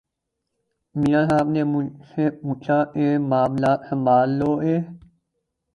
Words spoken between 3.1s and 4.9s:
معاملات سنبھال لو گے۔